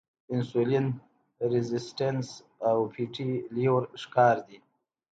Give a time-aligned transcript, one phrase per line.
[0.33, 0.87] انسولین
[1.51, 2.27] ريزسټنس
[2.69, 4.57] او فېټي لیور ښکار دي-